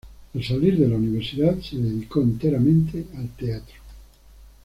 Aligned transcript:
Al 0.33 0.43
salir 0.43 0.79
de 0.79 0.87
la 0.87 0.95
universidad 0.95 1.59
se 1.59 1.77
dedicó 1.77 2.23
enteramente 2.23 3.05
al 3.17 3.29
teatro. 3.37 3.75